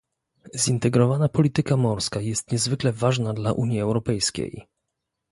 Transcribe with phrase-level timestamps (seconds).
[0.53, 4.67] Zintegrowana polityka morska jest niezwykle ważna dla Unii Europejskiej